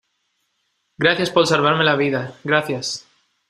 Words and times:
gracias 0.97 1.29
por 1.29 1.45
salvarme 1.45 1.83
la 1.83 1.95
vida, 1.95 2.35
gracias. 2.43 3.07